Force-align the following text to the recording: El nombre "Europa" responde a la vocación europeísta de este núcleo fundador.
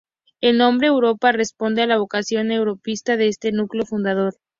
El 0.41 0.57
nombre 0.57 0.87
"Europa" 0.87 1.31
responde 1.31 1.83
a 1.83 1.85
la 1.85 1.99
vocación 1.99 2.51
europeísta 2.51 3.17
de 3.17 3.27
este 3.27 3.51
núcleo 3.51 3.85
fundador. 3.85 4.33